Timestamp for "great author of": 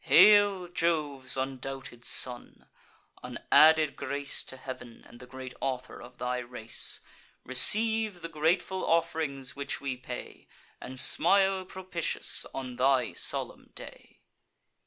5.26-6.18